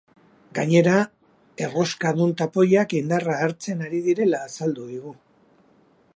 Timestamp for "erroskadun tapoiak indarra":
1.65-3.37